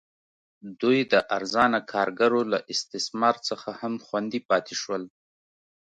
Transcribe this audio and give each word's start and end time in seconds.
دوی 0.81 0.99
د 1.11 1.13
ارزانه 1.35 1.79
کارګرو 1.91 2.41
له 2.51 2.59
استثمار 2.73 3.35
څخه 3.47 3.69
هم 3.81 3.93
خوندي 4.05 4.39
پاتې 4.49 4.73
شول. 4.81 5.03